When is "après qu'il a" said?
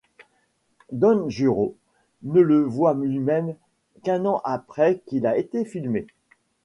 4.43-5.37